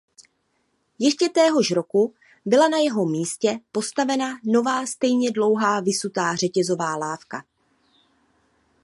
[0.99, 2.13] Ještě téhož roku
[2.45, 7.43] byla na jeho místě postavena nová stejně dlouhá visutá řetězová lávka.